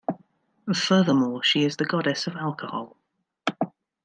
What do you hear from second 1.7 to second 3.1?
the goddess of alcohol.